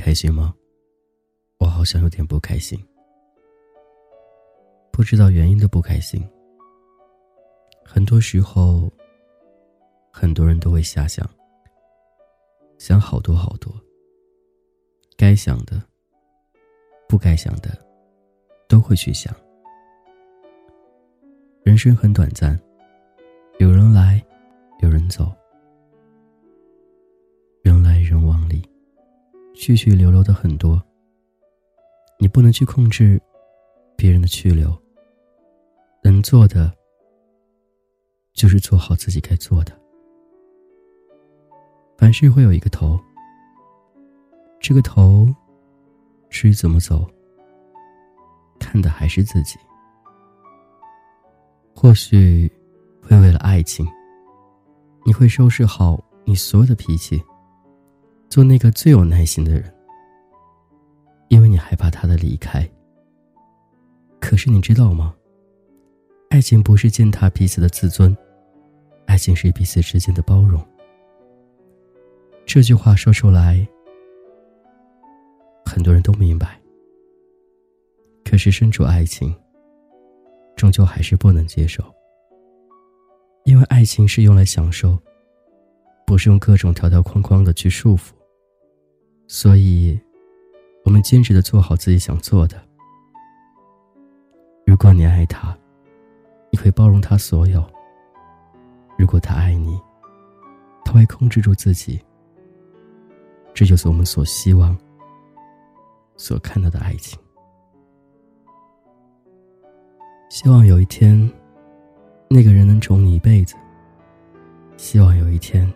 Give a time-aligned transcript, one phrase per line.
[0.00, 0.54] 开心吗？
[1.58, 2.82] 我好像有点不开心，
[4.90, 6.26] 不知道原因的不开心。
[7.84, 8.90] 很多时候，
[10.10, 11.28] 很多人都会瞎想，
[12.78, 13.70] 想好多好多。
[15.18, 15.82] 该想的，
[17.06, 17.76] 不该想的，
[18.68, 19.34] 都会去想。
[21.62, 22.58] 人生很短暂，
[23.58, 24.24] 有人来，
[24.80, 25.30] 有人走。
[29.60, 30.82] 去去留留的很多，
[32.18, 33.20] 你不能去控制
[33.94, 34.74] 别人的去留。
[36.02, 36.72] 能做的
[38.32, 39.78] 就是做好自己该做的。
[41.98, 42.98] 凡事会有一个头，
[44.58, 45.28] 这个头
[46.30, 47.06] 至于怎么走，
[48.58, 49.58] 看的还是自己。
[51.76, 52.50] 或许
[53.02, 53.86] 会为了爱情，
[55.04, 57.22] 你会收拾好你所有的脾气。
[58.30, 59.64] 做那个最有耐心的人，
[61.26, 62.64] 因为你害怕他的离开。
[64.20, 65.12] 可是你知道吗？
[66.28, 68.16] 爱情不是践踏彼此的自尊，
[69.06, 70.64] 爱情是彼此之间的包容。
[72.46, 73.66] 这句话说出来，
[75.64, 76.56] 很多人都明白。
[78.24, 79.34] 可是身处爱情，
[80.54, 81.82] 终究还是不能接受，
[83.42, 84.96] 因为爱情是用来享受，
[86.06, 88.12] 不是用各种条条框框的去束缚。
[89.32, 89.96] 所以，
[90.84, 92.60] 我们坚持的做好自己想做的。
[94.66, 95.56] 如果你爱他，
[96.50, 97.62] 你会包容他所有；
[98.98, 99.80] 如果他爱你，
[100.84, 102.00] 他会控制住自己。
[103.54, 104.76] 这就是我们所希望、
[106.16, 107.16] 所看到的爱情。
[110.28, 111.16] 希望有一天，
[112.28, 113.54] 那个人能宠你一辈子；
[114.76, 115.72] 希望有一天，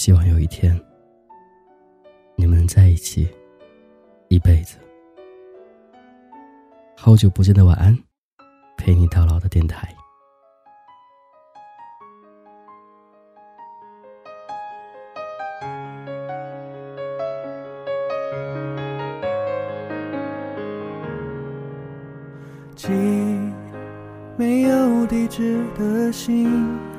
[0.00, 0.74] 希望有一天，
[2.34, 3.28] 你们能在一起
[4.28, 4.78] 一辈子。
[6.96, 7.94] 好久不见的晚安，
[8.78, 9.94] 陪你到老的电台。
[22.74, 22.88] 寄
[24.38, 26.89] 没有地址的信。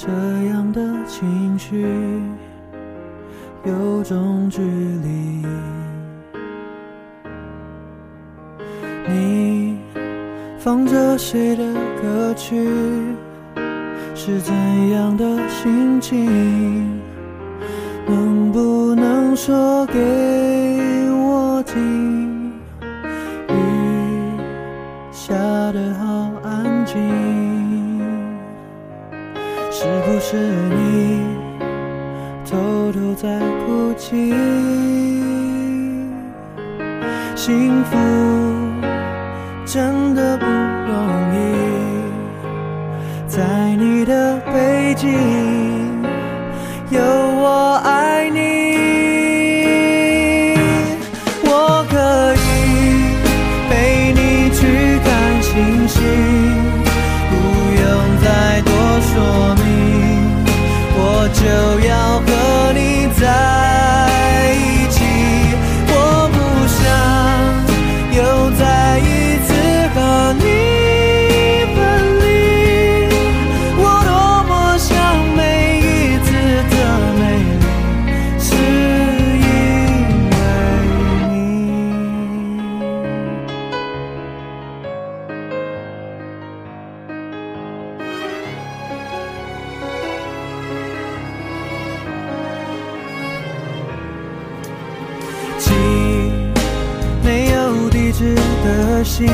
[0.00, 0.06] 这
[0.48, 1.84] 样的情绪
[3.64, 5.44] 有种距离，
[9.08, 9.76] 你
[10.56, 11.64] 放着谁的
[12.00, 12.64] 歌曲？
[14.14, 14.54] 是怎
[14.90, 17.00] 样的心情？
[18.06, 19.94] 能不能说给
[30.30, 31.24] 是你
[32.44, 34.34] 偷偷在哭泣？
[37.34, 37.96] 幸福
[39.64, 40.94] 真的不容
[41.32, 41.36] 易，
[43.26, 43.40] 在
[43.76, 45.08] 你的背景
[46.90, 47.00] 有
[98.24, 99.26] 的心，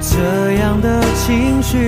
[0.00, 1.78] 这样的情绪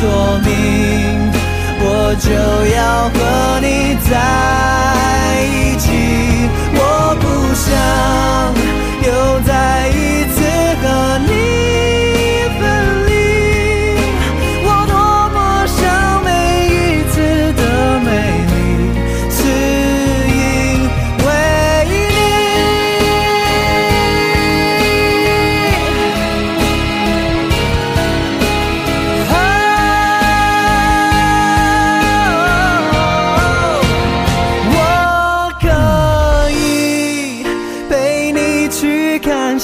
[0.00, 1.30] 说明，
[1.82, 2.30] 我就
[2.74, 4.79] 要和你在。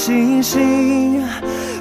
[0.07, 1.21] 星星，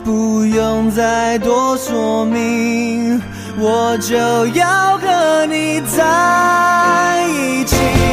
[0.04, 3.22] 不用再多说明，
[3.56, 4.16] 我就
[4.48, 8.05] 要和你在一起。